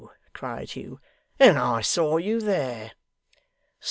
cried 0.33 0.71
Hugh. 0.71 0.99
'And 1.39 1.59
I 1.59 1.81
saw 1.81 2.17
you 2.17 2.41
there. 2.41 2.93